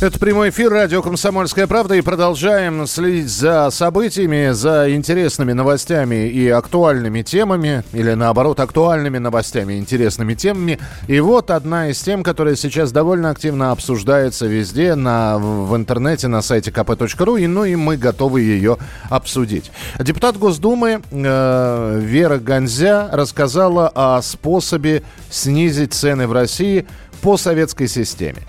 [0.00, 6.48] Это прямой эфир радио «Комсомольская правда» и продолжаем следить за событиями, за интересными новостями и
[6.48, 10.80] актуальными темами, или наоборот, актуальными новостями и интересными темами.
[11.06, 16.42] И вот одна из тем, которая сейчас довольно активно обсуждается везде, на, в интернете, на
[16.42, 19.70] сайте kp.ru, и, ну и мы готовы ее обсудить.
[20.00, 26.84] Депутат Госдумы э, Вера Гонзя рассказала о способе снизить цены в России
[27.22, 28.42] по советской системе.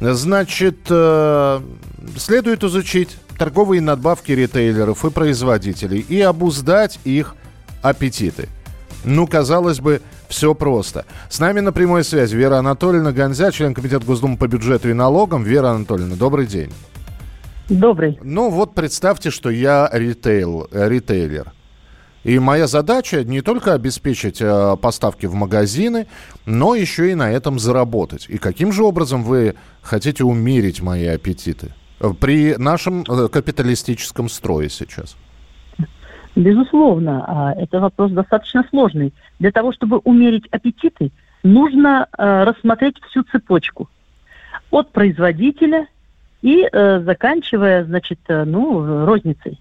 [0.00, 1.60] Значит, э,
[2.16, 7.34] следует изучить торговые надбавки ритейлеров и производителей и обуздать их
[7.82, 8.48] аппетиты.
[9.04, 11.04] Ну, казалось бы, все просто.
[11.30, 15.42] С нами на прямой связи Вера Анатольевна Гонзя, член Комитета Госдумы по бюджету и налогам.
[15.42, 16.72] Вера Анатольевна, добрый день.
[17.68, 18.18] Добрый.
[18.22, 21.52] Ну вот представьте, что я ритейл, э, ритейлер.
[22.24, 26.06] И моя задача не только обеспечить э, поставки в магазины,
[26.46, 28.26] но еще и на этом заработать.
[28.28, 34.68] И каким же образом вы хотите умерить мои аппетиты э, при нашем э, капиталистическом строе
[34.68, 35.16] сейчас?
[36.34, 39.12] Безусловно, а, это вопрос достаточно сложный.
[39.40, 41.10] Для того, чтобы умерить аппетиты,
[41.42, 43.88] нужно э, рассмотреть всю цепочку.
[44.70, 45.88] От производителя
[46.42, 49.58] и э, заканчивая, значит, э, ну, розницей.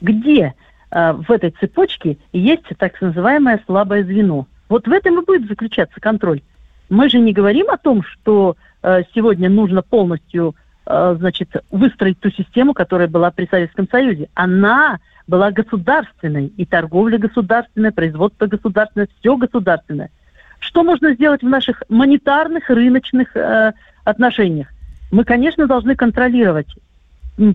[0.00, 0.54] Где
[0.94, 4.46] в этой цепочке есть так называемое слабое звено?
[4.68, 6.40] Вот в этом и будет заключаться контроль.
[6.88, 10.54] Мы же не говорим о том, что э, сегодня нужно полностью
[10.86, 14.28] э, значит, выстроить ту систему, которая была при Советском Союзе.
[14.34, 20.10] Она была государственной, и торговля государственная, производство государственное, все государственное.
[20.58, 23.72] Что можно сделать в наших монетарных, рыночных э,
[24.04, 24.68] отношениях?
[25.10, 26.68] Мы, конечно, должны контролировать.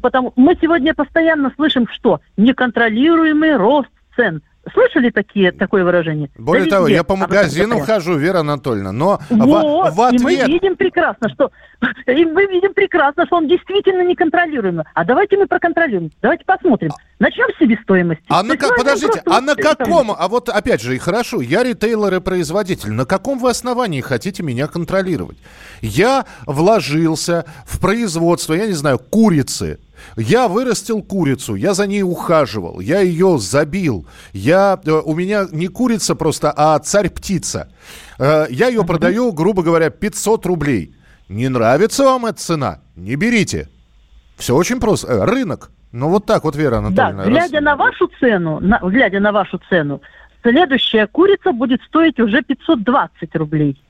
[0.01, 4.41] Потому мы сегодня постоянно слышим, что неконтролируемый рост цен.
[4.74, 6.30] Слышали такие, такое выражение?
[6.38, 7.85] Более Да того, везде я по говорят.
[7.85, 10.47] хожу, Вера Анатольевна, но в- Вот, в, и мы ответ...
[10.47, 11.52] видим прекрасно, что
[12.07, 14.85] и мы видим прекрасно, что он действительно неконтролируемый.
[14.94, 16.12] А давайте мы проконтролируем.
[16.22, 16.91] Давайте посмотрим.
[17.19, 18.24] Начнем с себестоимости.
[18.29, 21.41] А на, есть, ка- это подождите, а на каком, а вот опять же, и хорошо,
[21.41, 25.38] я ритейлер и производитель, на каком вы основании хотите меня контролировать?
[25.81, 29.79] Я вложился в производство, я не знаю, курицы,
[30.17, 34.05] я вырастил курицу, я за ней ухаживал, я ее забил.
[34.33, 37.71] Я, э, у меня не курица просто, а царь-птица.
[38.19, 40.93] Э, Я ее продаю, грубо говоря, 500 рублей.
[41.29, 42.79] Не нравится вам эта цена?
[42.95, 43.69] Не берите.
[44.37, 45.07] Все очень просто.
[45.07, 45.71] Э, Рынок.
[45.91, 47.23] Ну вот так вот, Вера Да, Анатольевна.
[47.23, 50.01] раз- глядя на вашу цену, на- глядя на вашу цену,
[50.43, 53.81] следующая курица будет стоить уже 520 рублей.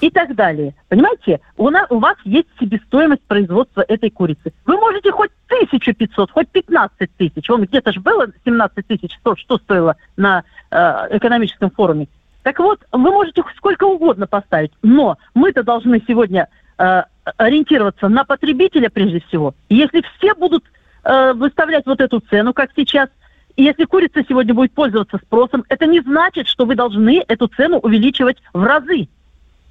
[0.00, 0.74] И так далее.
[0.88, 4.52] Понимаете, у, нас, у вас есть себестоимость производства этой курицы.
[4.64, 7.50] Вы можете хоть 1500, хоть 15 тысяч.
[7.50, 12.08] Он где-то же было 17 тысяч, что, что стоило на э, экономическом форуме.
[12.42, 16.48] Так вот, вы можете сколько угодно поставить, но мы-то должны сегодня
[16.78, 17.02] э,
[17.36, 19.54] ориентироваться на потребителя прежде всего.
[19.68, 20.64] И если все будут
[21.04, 23.10] э, выставлять вот эту цену, как сейчас,
[23.56, 27.78] и если курица сегодня будет пользоваться спросом, это не значит, что вы должны эту цену
[27.78, 29.08] увеличивать в разы.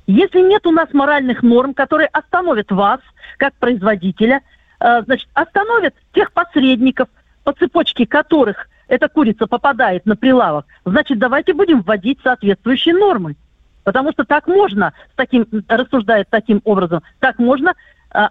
[0.10, 3.00] Если нет у нас моральных норм, которые остановят вас,
[3.38, 4.42] как производителя,
[4.80, 7.10] э, значит, остановят тех посредников,
[7.44, 13.36] по цепочке которых эта курица попадает на прилавок, значит, давайте будем вводить соответствующие нормы.
[13.84, 17.76] Потому что так можно, с таким, рассуждает таким образом, так можно
[18.12, 18.30] э,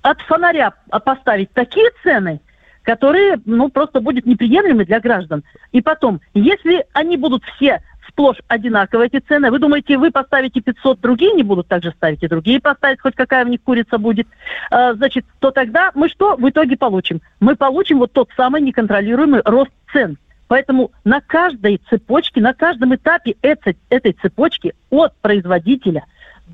[0.00, 0.72] от фонаря
[1.04, 2.40] поставить такие цены,
[2.84, 5.44] которые, ну, просто будут неприемлемы для граждан.
[5.72, 11.00] И потом, если они будут все сплошь одинаковые, эти цены, вы думаете, вы поставите 500,
[11.00, 14.26] другие не будут также ставить, и другие поставят, хоть какая в них курица будет,
[14.70, 17.20] э, значит, то тогда мы что в итоге получим?
[17.40, 20.18] Мы получим вот тот самый неконтролируемый рост цен.
[20.48, 26.04] Поэтому на каждой цепочке, на каждом этапе этой, этой цепочки от производителя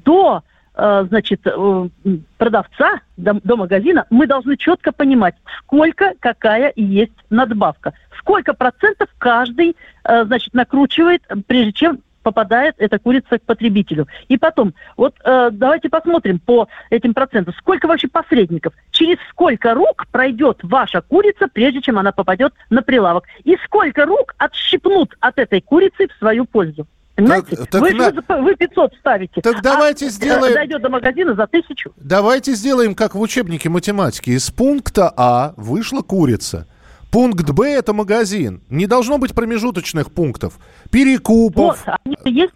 [0.05, 0.45] до
[0.79, 1.89] значит, э,
[2.37, 7.95] продавца до, магазина, мы должны четко понимать, сколько, какая есть надбавка.
[8.19, 14.07] Сколько процентов каждый, э, значит, накручивает, э, прежде чем попадает эта курица к потребителю.
[14.29, 20.07] И потом, вот э, давайте посмотрим по этим процентам, сколько вообще посредников, через сколько рук
[20.13, 25.61] пройдет ваша курица, прежде чем она попадет на прилавок, и сколько рук отщипнут от этой
[25.61, 26.87] курицы в свою пользу.
[27.19, 27.57] Понимаете?
[27.57, 29.41] Так- так вы, на- вы 500 ставите.
[29.41, 31.93] Так давайте а, сделаем- Дойдет до магазина за тысячу.
[31.97, 34.31] Давайте сделаем, как в учебнике математики.
[34.31, 36.67] Из пункта А вышла курица.
[37.11, 38.63] Пункт Б– это магазин.
[38.71, 40.59] Не должно быть промежуточных пунктов.
[40.91, 41.85] Перекупов.
[41.87, 42.53] Вот, они есть.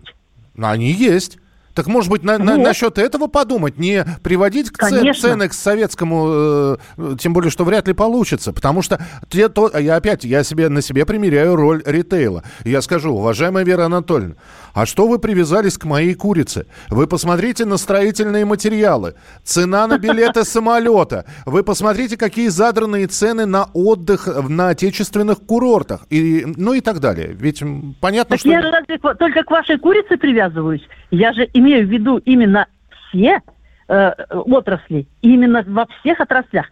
[0.56, 1.38] Они есть.
[1.74, 6.76] Так, может быть, на, на, насчет этого подумать, не приводить к цен, цены к советскому,
[6.98, 10.68] э, тем более, что вряд ли получится, потому что те, то, я опять, я себе
[10.68, 12.42] на себе примеряю роль ритейла.
[12.64, 14.34] Я скажу, уважаемая Вера Анатольевна,
[14.74, 16.66] а что вы привязались к моей курице?
[16.88, 23.68] Вы посмотрите на строительные материалы, цена на билеты самолета, вы посмотрите, какие задранные цены на
[23.72, 27.28] отдых на отечественных курортах, и, ну и так далее.
[27.32, 27.62] Ведь
[28.00, 28.50] понятно, так что...
[28.50, 30.82] я разве только к вашей курице привязываюсь?
[31.10, 32.66] Я же имею в виду именно
[33.08, 33.40] все
[33.88, 36.66] э, отрасли, именно во всех отраслях.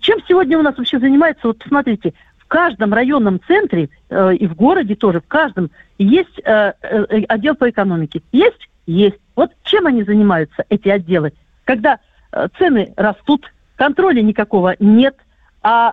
[0.00, 4.54] Чем сегодня у нас вообще занимается, вот посмотрите, в каждом районном центре э, и в
[4.54, 8.22] городе тоже, в каждом есть э, э, отдел по экономике.
[8.32, 8.68] Есть?
[8.86, 9.18] Есть.
[9.36, 11.32] Вот чем они занимаются, эти отделы?
[11.64, 11.98] Когда
[12.32, 15.16] э, цены растут, контроля никакого нет–
[15.70, 15.92] а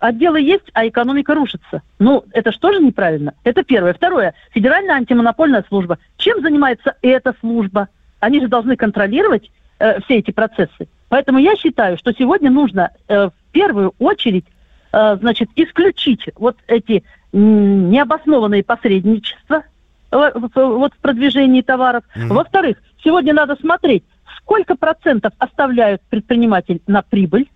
[0.00, 1.82] отделы есть, а экономика рушится.
[2.00, 3.34] Ну, это что же неправильно?
[3.44, 3.94] Это первое.
[3.94, 4.34] Второе.
[4.50, 5.98] Федеральная антимонопольная служба.
[6.16, 7.86] Чем занимается эта служба?
[8.18, 9.48] Они же должны контролировать
[9.78, 10.88] э, все эти процессы.
[11.08, 14.46] Поэтому я считаю, что сегодня нужно э, в первую очередь
[14.92, 19.62] э, значит, исключить вот эти необоснованные посредничества
[20.10, 22.02] э, вот в продвижении товаров.
[22.16, 22.26] Mm-hmm.
[22.26, 24.02] Во-вторых, сегодня надо смотреть,
[24.38, 27.48] сколько процентов оставляют предприниматель на прибыль,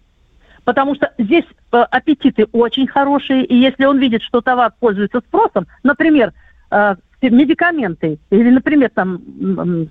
[0.64, 5.66] потому что здесь э, аппетиты очень хорошие, и если он видит, что товар пользуется спросом,
[5.82, 6.32] например,
[6.70, 9.18] э, медикаменты или, например, там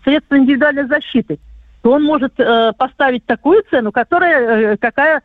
[0.03, 1.39] средства индивидуальной защиты,
[1.81, 5.21] то он может э, поставить такую цену, которая, какая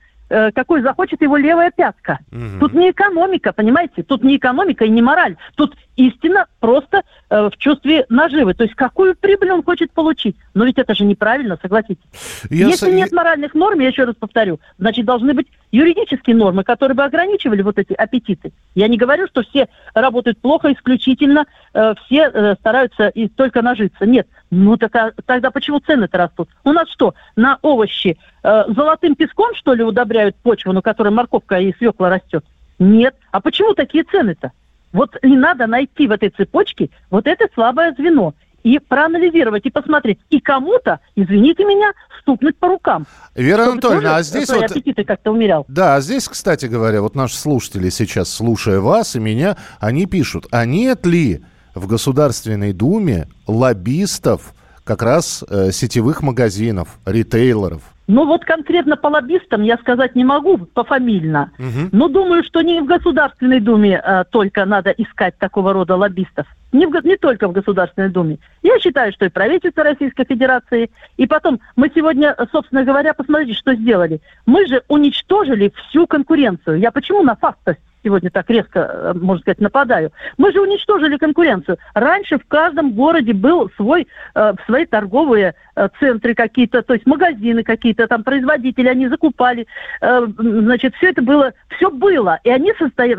[0.54, 2.18] какой захочет его левая пятка.
[2.30, 2.60] Угу.
[2.60, 4.02] Тут не экономика, понимаете?
[4.02, 5.38] Тут не экономика и не мораль.
[5.54, 8.54] Тут истина просто э, в чувстве наживы.
[8.54, 10.36] То есть какую прибыль он хочет получить.
[10.54, 12.04] Но ведь это же неправильно, согласитесь.
[12.48, 12.94] Я Если с...
[12.94, 17.62] нет моральных норм, я еще раз повторю, значит должны быть юридические нормы, которые бы ограничивали
[17.62, 18.52] вот эти аппетиты.
[18.76, 24.06] Я не говорю, что все работают плохо исключительно, э, все э, стараются и только нажиться.
[24.06, 24.28] Нет.
[24.50, 26.48] Ну так, а, тогда почему цены-то растут?
[26.62, 31.58] У нас что, на овощи э, золотым песком, что ли, удобряют почву, на которой морковка
[31.58, 32.44] и свекла растет?
[32.78, 33.16] Нет.
[33.32, 34.52] А почему такие цены-то?
[34.93, 40.19] Вот не надо найти в этой цепочке вот это слабое звено и проанализировать, и посмотреть,
[40.31, 43.06] и кому-то, извините меня, стукнуть по рукам.
[43.35, 44.64] Вера Анатольевна, а здесь вот...
[44.64, 45.64] аппетиты как-то умерял.
[45.69, 50.46] Да, а здесь, кстати говоря, вот наши слушатели сейчас, слушая вас и меня, они пишут,
[50.50, 51.43] а нет ли
[51.75, 54.55] в Государственной Думе лоббистов
[54.88, 57.82] как раз э, сетевых магазинов, ритейлеров?
[58.06, 61.90] Ну вот конкретно по лоббистам я сказать не могу пофамильно, угу.
[61.93, 66.46] но думаю, что не в Государственной Думе а, только надо искать такого рода лоббистов.
[66.73, 68.38] Не, в, не только в Государственной Думе.
[68.62, 70.90] Я считаю, что и правительство Российской Федерации.
[71.19, 74.23] И потом, мы сегодня, собственно говоря, посмотрите, что сделали.
[74.46, 76.79] Мы же уничтожили всю конкуренцию.
[76.79, 80.12] Я почему на фактах сегодня так резко, э, можно сказать, нападаю.
[80.36, 81.78] Мы же уничтожили конкуренцию.
[81.94, 87.62] Раньше в каждом городе был свой, э, свои торговые э, центры какие-то, то есть магазины
[87.62, 89.66] какие-то, там производители, они закупали.
[90.00, 92.72] Э, значит, все это было, все было, и они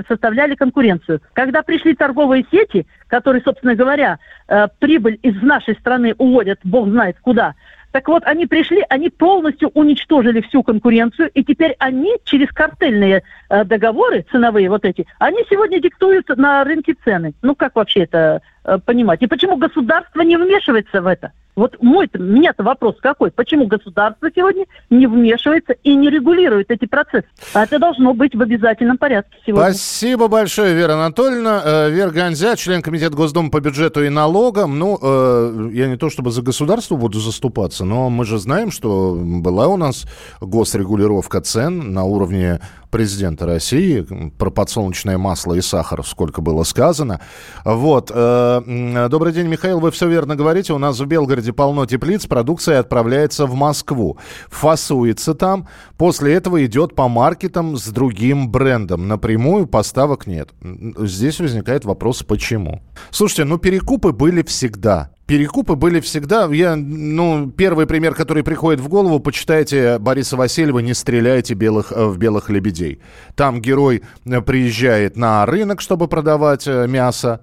[0.08, 1.22] составляли конкуренцию.
[1.34, 7.18] Когда пришли торговые сети, которые, собственно говоря, э, прибыль из нашей страны уводят, бог знает
[7.20, 7.56] куда,
[7.92, 13.64] так вот, они пришли, они полностью уничтожили всю конкуренцию, и теперь они через картельные э,
[13.66, 17.34] договоры ценовые вот эти, они сегодня диктуют на рынке цены.
[17.42, 19.24] Ну, как вообще это э, понимать?
[19.24, 21.32] И почему государство не вмешивается в это?
[21.56, 23.32] Вот мой меня-то вопрос какой?
[23.32, 27.26] Почему государство сегодня не вмешивается и не регулирует эти процессы?
[27.54, 29.72] А это должно быть в обязательном порядке сегодня.
[29.72, 31.62] Спасибо большое, Вера Анатольевна.
[31.66, 34.80] Э, Вера Гонзя, член Комитета Госдумы по бюджету и налогам.
[34.80, 39.18] Ну, э, я не то чтобы за государство буду заступаться, но мы же знаем, что
[39.20, 40.06] была у нас
[40.40, 44.06] госрегулировка цен на уровне президента России,
[44.38, 47.22] про подсолнечное масло и сахар, сколько было сказано.
[47.64, 48.12] Вот.
[48.14, 50.74] Э, добрый день, Михаил, вы все верно говорите.
[50.74, 54.18] У нас в Белгороде полно теплиц, продукция отправляется в Москву.
[54.50, 55.68] Фасуется там,
[55.98, 59.08] после этого идет по маркетам с другим брендом.
[59.08, 60.50] Напрямую поставок нет.
[60.98, 62.82] Здесь возникает вопрос, почему.
[63.12, 66.50] Слушайте, ну перекупы были всегда перекупы были всегда...
[66.52, 72.06] Я, ну, первый пример, который приходит в голову, почитайте Бориса Васильева «Не стреляйте белых, э,
[72.06, 73.00] в белых лебедей».
[73.36, 77.42] Там герой э, приезжает на рынок, чтобы продавать э, мясо,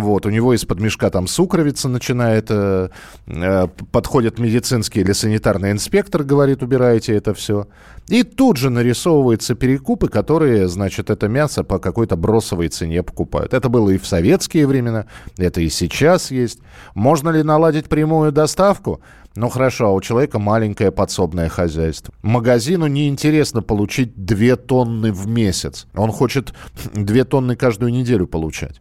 [0.00, 2.88] вот, у него из-под мешка там сукровица начинает, э,
[3.26, 7.66] э, подходит медицинский или санитарный инспектор, говорит, убирайте это все.
[8.08, 13.54] И тут же нарисовываются перекупы, которые, значит, это мясо по какой-то бросовой цене покупают.
[13.54, 15.06] Это было и в советские времена,
[15.36, 16.60] это и сейчас есть.
[16.94, 19.00] Можно ли наладить прямую доставку?
[19.34, 22.12] Ну хорошо, а у человека маленькое подсобное хозяйство.
[22.22, 25.86] Магазину неинтересно получить 2 тонны в месяц.
[25.94, 26.52] Он хочет
[26.94, 28.80] 2 тонны каждую неделю получать.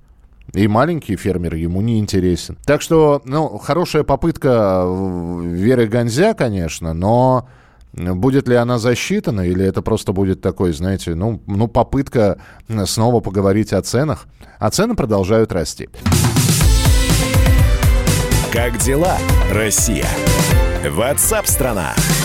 [0.53, 2.57] И маленький фермер ему не интересен.
[2.65, 7.47] Так что, ну, хорошая попытка Веры Гонзя, конечно, но
[7.93, 12.37] будет ли она засчитана, или это просто будет такой, знаете, ну, ну попытка
[12.85, 14.25] снова поговорить о ценах?
[14.59, 15.89] А цены продолжают расти.
[18.51, 19.17] Как дела,
[19.51, 20.07] Россия?
[20.89, 21.93] Ватсап-страна!
[21.95, 22.20] страна